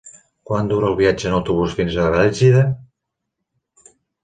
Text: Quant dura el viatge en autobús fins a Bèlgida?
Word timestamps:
Quant 0.51 0.71
dura 0.71 0.87
el 0.93 0.97
viatge 1.01 1.27
en 1.31 1.35
autobús 1.41 1.77
fins 1.81 1.99
a 1.99 2.07
Bèlgida? 2.17 2.65